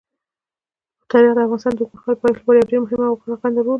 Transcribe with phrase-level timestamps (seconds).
[1.11, 3.69] تاریخ د افغانستان د اوږدمهاله پایښت لپاره یو مهم او رغنده رول لري.